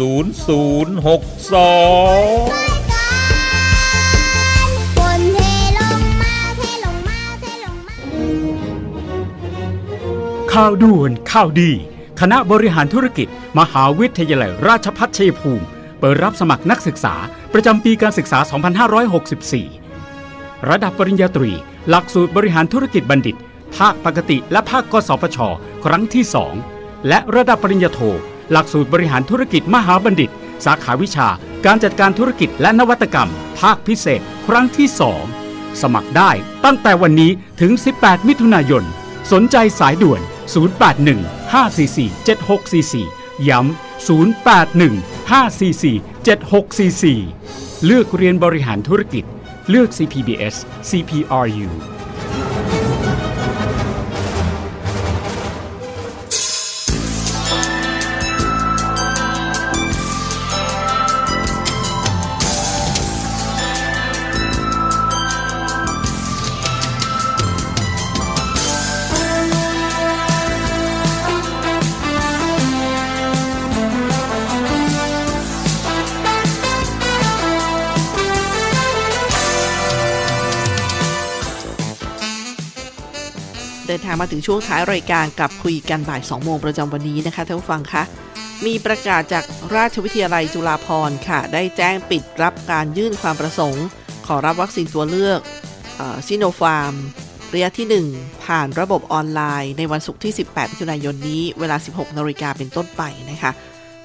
[0.00, 0.04] 0062
[10.54, 11.70] ข่าวด่วนข่าวดี
[12.20, 15.64] คณะบริหารธุรกิจ มหาวิทยาลัยราชพัฒชัยภูมิ
[15.98, 17.14] เปิดรับสมัครนักศึกษา
[17.52, 18.38] ประจำปีการศึกษา
[19.74, 21.50] 2564 ระดับปริญญาตรี
[21.88, 23.36] หลักสูตรบริหารธุรกิจบัณฑิต
[23.76, 25.38] ภาคปกติและภาคกสปช
[25.84, 26.24] ครั้งที่
[26.66, 28.00] 2 และระดับปริญญาโท
[28.52, 30.30] หลักสูตรบริหารธุรกิจมหาบัณฑิต
[30.64, 31.28] สาขาวิชา
[31.66, 34.88] การจัดการธุรกิจและนวัตกรรม ภาคพิเศษ ครั้งที่
[35.34, 36.30] 2 สมัครได้
[36.64, 38.84] ตั้งแต่วันนี้ถึง 18 มิถุนายน
[39.32, 40.20] สนใจสายด่วน
[40.90, 49.24] 081 544 7644 ย้ำ 081 544 7644 เลือกเรียนบริหารธุรกิจ
[49.68, 50.54] เลือก CPBS
[50.88, 51.68] CPRU
[84.20, 88.02] มาถึงช่วงท้ายรายการกับคุยกันบ่าย 2 โมงประจำวันนี้นะคะท่านผู้ฟังคะ
[88.66, 93.84] มีประกาศจากราชวิทยาลัยจุฬาภรณ์ค่ะ ได้แจ้งปิดรับการยื่นความประสงค์
[94.26, 95.40] ขอรับวัคซีนตัวเลือก
[96.26, 96.94] ซิโนฟาร์ม
[97.54, 103.52] ระยะที่ 1 ผ่านระบบออนไลน์ ในวันศุกร์ที่ 18มิถุนายนนี้เวลา 16นาฬิกาเป็นต้นไปนะคะ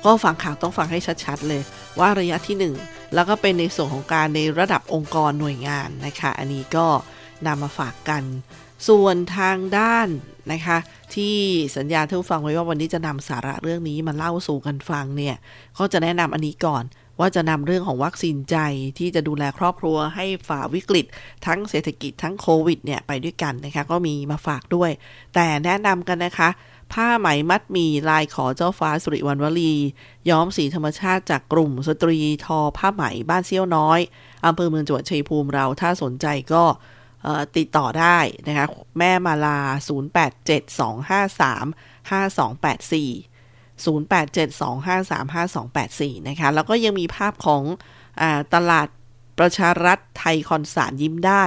[0.06, 1.62] ก็ฟังข่าวต้องฟังให้ชัดๆเลย
[1.99, 6.88] ว่าระยะที่ 1 แล้วก็เป็นในส่วนของการในระดับองค์กรหน่วยงานนะคะ อันนี้ก็
[7.45, 8.23] นำมาฝากกัน
[8.88, 10.08] ส่วนทางด้าน
[10.52, 10.78] นะคะ
[11.15, 11.36] ที่
[11.78, 15.36] สัญญาท่านผู้ฟังไว้ว่าวันนี้จะนำสาระเรื่องนี้มาเล่าสู่กันฟังเนี่ย
[15.78, 16.84] ก็จะแนะนำอันนี้ก่อน
[17.19, 18.58] ว่าจะนำเรื่องของวัคซีนใจ
[18.98, 21.06] ที่จะดูแลครอบครัวให้ฝ่าวิกฤต
[21.45, 24.91] ทั้งเศรษฐกิจทั้งโควิดเนี่ยไปด้วยกันนะคะก็มีมาฝากด้วย
[25.36, 26.50] แต่แนะนำกันนะคะ
[26.93, 29.74] ผ้าไหมมัดมีลายขอเจ้าฟ้าสุริวันวลี
[30.30, 34.00] ย้อมสีธรรมชาติจากกลุ่มสตรีทอผ้าไหมบ้านเซี่ยวน้อย
[34.45, 36.63] อำเภอเมืองจังหวัดชัยภูมิเราถ้าสนใจก็
[37.57, 38.65] ติดต่อได้นะคะ
[38.99, 39.59] แม่มาลา
[42.09, 47.63] 0872535284 0872535284 นะคะ แล้วก็ยังมีภาพของ
[48.21, 48.88] อตลาด
[49.39, 51.43] ประชารัฐไทยคอนสารยิ้มได้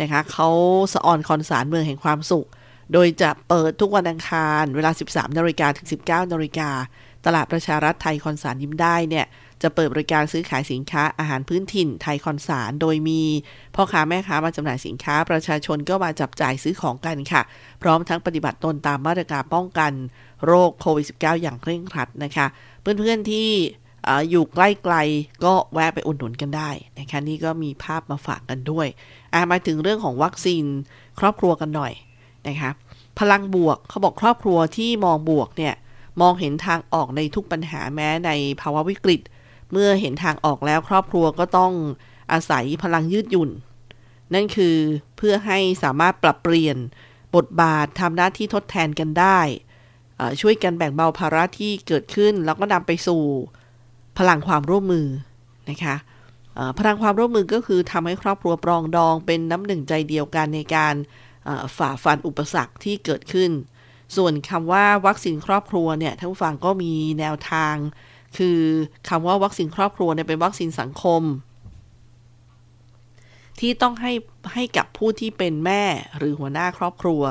[0.00, 0.48] นะคะเขา
[0.94, 2.48] สะออนคอนสารเมืองแห่งความสุข
[2.92, 6.70] โดยจะเปิดทุกวันอังคาร เวลา 13นาฬิกาถึง 19นาฬิกา
[7.26, 9.26] ตลาดประชารัฐไทยคอนสารยิ้มได้เนี่ย
[9.62, 13.22] จะเปิดบริการซื้อขายสินค้าอาหารพื้นถิ่นไทยคอนสาร โดยมี
[13.74, 17.42] พ่อค้าแม่ค้ามาจำหน่ายสินค้า ประชาชนก็มาจับจ่ายซื้อของกันค่ะ
[17.82, 19.92] พร้อมทั้งปฏิบัติตนตามมาตรการป้องกัน
[20.46, 22.46] โรคโควิด -19 อย่างเคร่งครัดนะคะ
[22.80, 23.50] เพื่อนๆที่
[24.30, 24.94] อยู่ใกล้ไกล
[25.44, 28.86] ก็แวะไปอุดหนุนกันได้นะคะนี่ก็มีภาพมาฝากกันด้วย
[29.50, 30.64] มาถึงเรื่องของวัคซีน
[31.18, 31.92] ครอบครัวกันหน่อย
[32.48, 32.70] นะคะ
[33.18, 35.74] พลังบวกเขาบอกครอบครัวที่มองบวกเนี่ย
[36.20, 39.20] มองเห็นทางออกในทุกปัญหาแม้ในภาวะวิกฤต
[39.74, 41.72] เมื่อเห็นทางออกแล้วครอบครัวก็ต้อง
[42.32, 43.50] อาศัยพลังยืดหยุ่น
[44.34, 44.76] นั่นคือ
[45.16, 46.76] เพื่อให้สามารถปรับเปลี่ยน
[47.36, 49.38] บทบาททำหน้าที่ทดแทนกันได้
[50.40, 53.22] ช่วยกันแบ่งเบาภาระที่เกิดขึ้น แล้วก็นำไปสู่
[54.18, 55.06] พลังความร่วมมือ
[55.70, 55.96] นะคะ
[56.78, 60.94] พลังความร่วมมือก็คือทำให้ครอบครัวปรองดองเป็นน้ำหนึ่งใจเดียวกันในการ
[61.76, 63.50] ฝ่าฟันอุปสรรคที่เกิดขึ้น
[64.16, 67.74] ส่วนคำว่าวัคซีนครอบครัวเนี่ยท่านผู้ฟังก็มีแนวทาง
[68.36, 68.60] คือ
[69.08, 71.22] คำว่าวัคซีนครอบครัวเนี่ยเป็นวัคซีนสังคม
[73.60, 74.12] ที่ต้องให้
[74.54, 75.82] ให้กับผู้ที่เป็นแม่
[76.18, 77.22] หรือหัวหน้าครอบครัว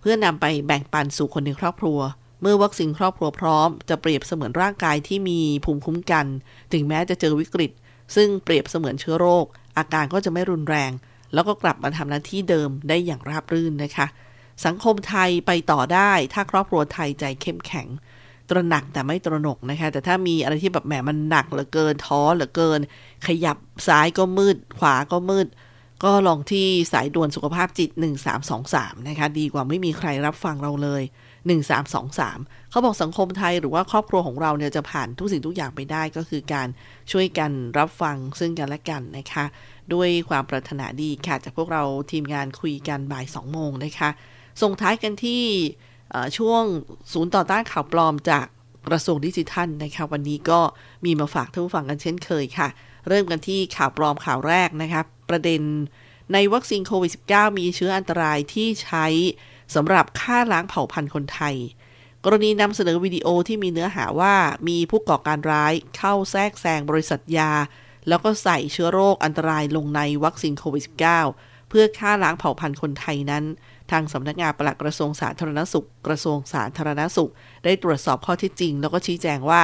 [0.00, 1.98] เพื่อนำไปแบ่งปันสู่คนในครอบครัว
[2.42, 6.26] เมื่อวัคซีนครอบครัวพร้อม จะเปรียบเสมือนร่างกายที่มีภูมิคุ้มกัน
[6.72, 7.70] ถึงแม้จะเจอวิกฤต
[8.14, 9.44] ซึ่งเปรียบเสมือนเชื้อโรค
[9.78, 10.90] อาการก็จะไม่รุนแรง
[11.34, 14.06] แล้วก็กลับมาทำหน้าที่เดิมได้อย่างราบรื่นนะคะ
[14.66, 17.88] สังคมไทยไปต่อได้ ถ้าครอบครัวไทยใจเข้มแข็ง
[18.50, 22.80] ตระหนักแต่ไม่ตระหนกนะคะ แต่ถ้ามีอะไรที่แบบแหมมันหนักเหลือเกินท้อเหลือเกิน
[23.26, 23.56] ขยับ
[23.88, 25.46] ซ้ายก็มืด ขวาก็มืด
[26.04, 27.90] ก็ลองที่สายด่วนสุขภาพจิต
[28.48, 31.02] 1323 นะคะ ดีกว่าไม่มีใครรับฟังเราเลย
[31.86, 36.68] 1323 เขาบอกสังคมไทยหรือว่าครอบครัวของเราเนี่ยจะผ่านทุกสิ่งทุกอย่างไปได้ก็คือการ
[37.12, 39.44] ช่วยกันรับฟังซึ่งกันและกันนะคะ
[39.94, 44.10] ด้วยความปรารถนาดีค่ะจากพวกเราทีมงานคุยกันบ่าย2โมงนะคะ
[44.62, 45.42] ส่งท้ายกันที่
[46.36, 46.62] ช่วง
[47.12, 48.46] ศูนย์ต่อต้านข่าวปลอมจาก
[48.88, 50.60] กระทรวงดิจิทัลนะคะวันนี้ก็
[51.04, 52.68] มีมาฝากท่านผู้ฟังกันเช่นเคยค่ะ
[53.08, 55.62] เริ่มกันที่ข่าวปลอมข่าวแรกนะคะประเด็น
[56.32, 59.06] ในวัคซีนโควิด -19 มีเชื้ออันตรายที่ใช้
[59.74, 61.56] สำหรับฆ่าล้างเผ่าพันธุ์คนไทย
[62.24, 64.34] กรณีนำเสนอวิดีโอที่มีเนื้อหาว่า
[64.68, 67.52] มีผู้ก่อการร้ายเข้าแทรกแซงบริษัทยา
[68.08, 73.44] แล้วก็ใส่เชื้อโรคอันตรายลงในวัคซีนโควิด -19 เพื่อฆ่าล้างเผ่าพันธุ์คนไทยนั้น
[73.90, 77.30] ทางสำนักงานปลัดกระทรวงสาธารณสุข กระทรวงสาธารณสุข
[77.64, 79.62] ได้ตรวจสอบข้อท็จจริง แล้วก็ชี้แจงว่า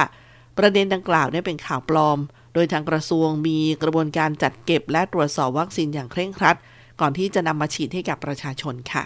[0.57, 2.19] ประเด็นดังกล่าวนี่เป็นข่าวปลอม
[2.53, 6.57] โดยทางกระทรวงมีกระบวนการจัดเก็บ และตรวจสอบวัคซีนอย่างเคร่งครัด
[6.99, 9.03] ก่อนที่จะนำมาฉีดให้กับประชาชนค่ะ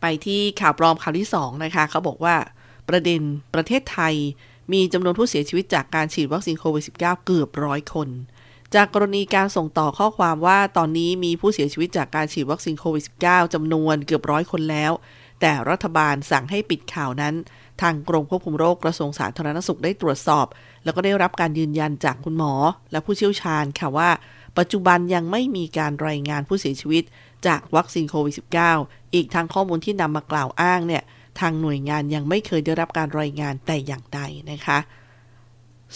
[0.00, 2.36] ไปที่ข่าวปลอมข่าวที่2นะคะเขาบอกว่า
[2.88, 3.20] ประเด็น
[3.54, 4.14] ประเทศไทย
[4.72, 8.08] มีจำนวนผู้เสียชีวิตจากการฉีดวัคซีนโควิด -19 เกือบร้อยคน
[8.74, 14.92] จากกรณีการส่งต่อข้อความว่าตอนนี้มีผู้เสียชีวิตจากการฉีดวัคซีนโควิด -19 จำนวนเกือบร้อยคนแล้ว
[15.40, 17.34] แต่รัฐบาลสั่งให้ปิดข่าวนั้น
[17.82, 20.46] ทางกรมควบคุมโรคกระทรวงสาธารณสุขได้ตรวจสอบ
[20.84, 22.54] แล้วก็ได้รับการยืนยันจากคุณหมอ
[22.92, 24.10] และผู้เชี่ยวชาญค่ะว่า
[24.58, 27.04] ปัจจุบันยังไม่มีการรายงานผู้เสียชีวิต
[27.46, 28.34] จากวัคซีนโควิด
[28.74, 31.02] -19 อีกทางข้อมูลที่นำมากล่าวอ้างเนี่ย
[31.40, 34.78] ทางหน่วยงานยังไม่เคยได้รับการรายงานแต่อย่างใดนะคะ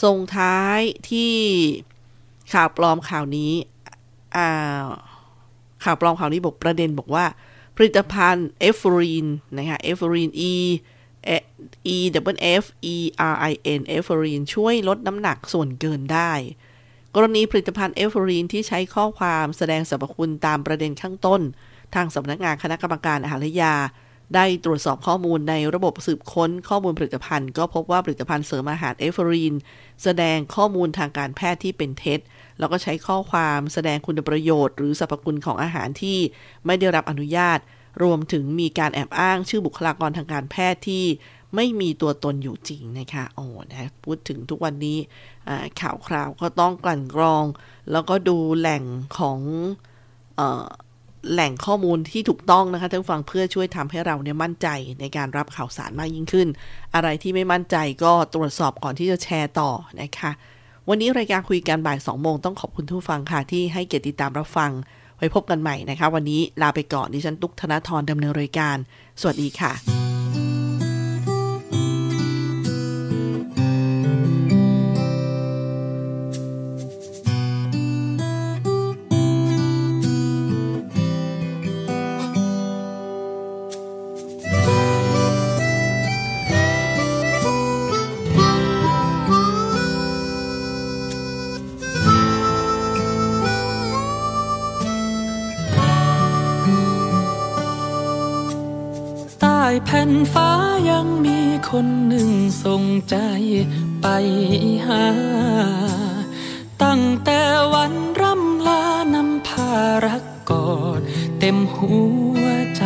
[0.05, 0.79] ส่งท้าย
[1.11, 1.33] ที่
[2.53, 3.53] ข่าวปลอมข่าวนี้
[5.85, 7.25] ข่าวปลอมข่าวนี้บอกประเด็นบอกว่า
[7.77, 9.27] ผลิตภัณฑ์เอฟฟูริน
[9.57, 10.53] นะคะเอฟฟูริน E
[11.95, 11.97] E
[12.35, 12.97] W F E
[13.33, 16.33] R I N เอฟฟูรินช่วยลดน้ำหนักส่วนเกินได้
[17.15, 21.41] กรณีผลิตภัณฑ์เอฟฟูรินที่ใช้ข้อความแสดงสรรพคุณตามประเด็นข้างต้น
[21.95, 23.75] ทางสำนักงานคณะกรรมการอาหารและยา
[24.35, 29.55] ได้ตรวจสอบข้อมูลในระบบสืบค้นข้อมูลผลิตภัณฑ์ ก็พบว่าผลิตภัณฑ์เสริมอาหารเอฟฟูริน
[30.03, 32.21] แสดงข้อมูลทางการแพทย์ที่เป็นเท็จ
[32.59, 36.19] แล้วก็ใช้ข้อความแสดงคุณประโยชน์ หรือสรรพคุณของอาหารที่
[36.67, 37.59] ไม่ได้รับอนุญาต
[38.03, 41.05] รวมถึงมีการแอบอ้างชื่อบุคลากรทางการแพทย์ที่
[41.55, 44.99] ไม่มีตัวตนอยู่จริงนะคะโอ้นะพูดถึงทุกวันนี้
[45.81, 47.45] ข่าวคราวก็ต้องกลั่นกรอง
[47.93, 48.83] แล้วก็ดูแหล่ง
[49.19, 49.39] ของ
[50.39, 50.41] อ
[51.33, 54.69] แหล่งข้อมูลที่ถูกต้องนะคะท่านฟังเพื่อช่วยทำให้เราเนี่ยมั่นใจ
[55.01, 56.49] ในการรับข่าวสารมากยิ่งขึ้น
[56.95, 59.71] อะไรที่ไม่มั่นใจก็ตรวจสอบก่อนที่จะแชร์ต่อ
[60.01, 60.31] นะคะ
[60.89, 64.71] วันนี้รายการคุยกันบ่าย2โมงต้องขอบคุณทุกฟังค่ะที่ให้เกียรติติดตามรับฟัง
[65.17, 68.77] ไว้พบกันใหม่นะคะ วันนี้ลาไปก่อนดิฉันตุ๊กธนทรดำเนินรายการ
[69.21, 70.04] สวัสดีค่ะ
[104.89, 105.07] หา
[106.83, 107.41] ตั้งแต่
[107.75, 109.71] วันร่ำลานำพา
[110.07, 111.01] รักกอด
[111.39, 111.95] เต็มหั
[112.43, 112.45] ว
[112.77, 112.83] ใจ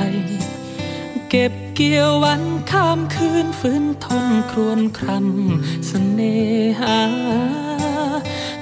[1.31, 6.39] เก็บเกี่ยววันข้ามคืนฟื้นทนครวนครำเสน่
[6.81, 7.01] หา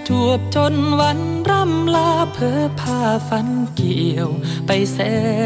[0.08, 1.20] จวบจนวัน
[1.50, 4.28] ร่ำลาเพอพาฝันเกี่ยว
[4.66, 4.98] ไปแส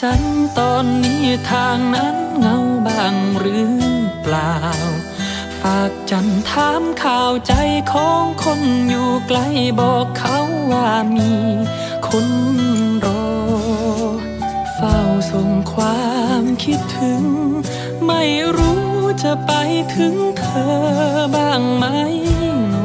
[0.00, 0.22] จัน
[0.58, 2.56] ตอนนี้ทางนั้นเงา
[2.86, 3.70] บางหรือ
[4.22, 4.54] เปล่า
[5.60, 7.52] ฝากจันถามข่าวใจ
[7.92, 9.38] ของคนอยู่ไกล
[9.80, 10.38] บอกเขา
[10.72, 11.32] ว่ามี
[12.08, 12.28] คน
[13.04, 13.26] รอ
[14.74, 14.98] เฝ้า
[15.30, 16.06] ส่งควา
[16.40, 17.24] มคิดถึง
[18.06, 18.22] ไม่
[18.58, 18.86] รู้
[19.22, 19.52] จะไป
[19.94, 20.74] ถึงเธอ
[21.34, 21.84] บ้างไหม
[22.68, 22.76] โน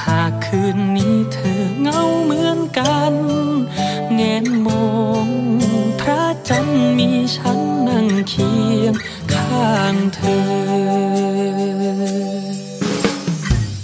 [0.00, 3.14] หากคืนนี้เธอเงาเหมือนกัน
[4.14, 4.46] แงน
[7.00, 8.94] มีฉันนั่งเคียง
[9.32, 10.40] ข้างเธอ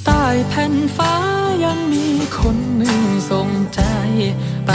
[0.04, 1.14] ใต้แผ่นฟ้า
[1.64, 2.06] ยังมี
[2.38, 3.00] คนหนึ่ง
[3.30, 3.80] ส่งใจ
[4.66, 4.70] ไป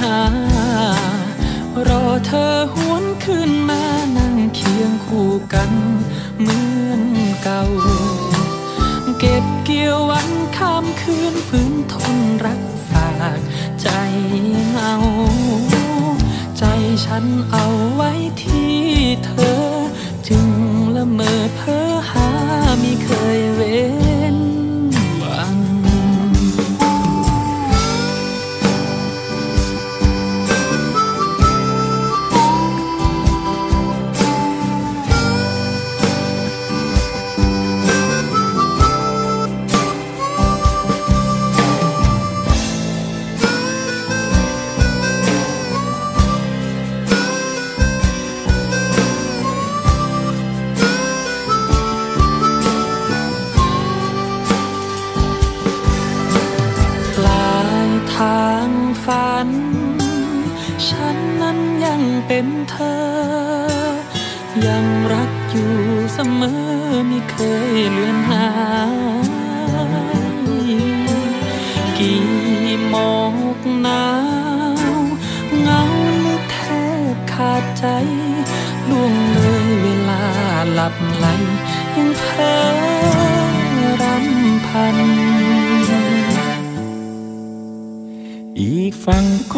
[0.00, 0.20] หา
[1.88, 3.82] รอเธอหวนขึ้นมา
[4.16, 5.70] นั่งเคียงคู่กัน
[6.40, 7.02] เหมือน
[7.42, 7.62] เก่า
[9.18, 13.40] เก็บเกี่ยววันข้ามคืนฝืนทนรักฝาก
[13.82, 13.88] ใจ
[14.40, 14.63] เหงาใจ
[17.16, 18.10] ฉันเอาไว้
[18.42, 18.76] ที่
[19.24, 19.58] เธอ
[20.28, 20.48] จึง
[20.96, 21.83] ละเมอเพ้อ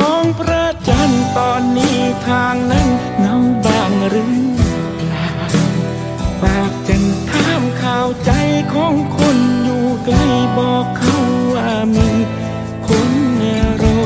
[0.06, 2.88] ของพระจันทร์ตอนนี้ทางนั้น
[3.18, 4.34] เงาบางหรือ
[4.96, 5.28] เปล่า
[6.40, 8.30] ฝากจันทร์ถามข่าวใจ
[8.74, 10.16] ของคนอยู่ไกล
[10.58, 11.18] บอกเขา
[11.54, 12.10] ว่ามี
[12.86, 13.10] คน
[13.82, 14.00] รอ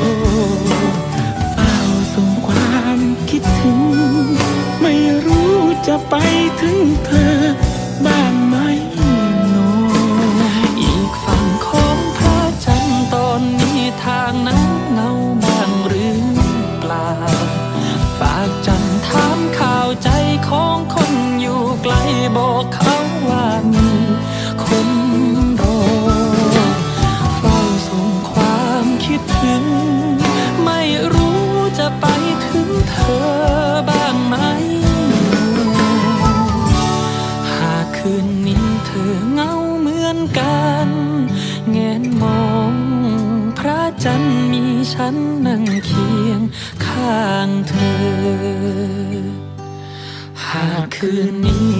[1.52, 1.74] เฝ้า
[2.14, 3.80] ส่งความคิดถึง
[4.82, 4.94] ไม่
[5.26, 5.54] รู้
[5.86, 6.14] จะไป
[6.60, 7.36] ถึงเธอ
[8.06, 8.39] บ้าง
[45.02, 46.40] ฉันนั่งเคียง
[46.84, 49.20] ข้างเธอ
[50.46, 51.79] หากคืนนี้